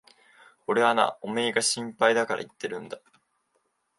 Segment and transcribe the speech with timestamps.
[0.65, 2.99] 俺はな、おめえが心配だから言ってるんだ。